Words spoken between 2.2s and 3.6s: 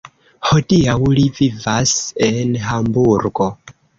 en Hamburgo.